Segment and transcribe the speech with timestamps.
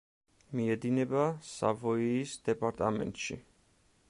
[0.59, 3.43] მიედინება სავოიის დეპარტამენტში.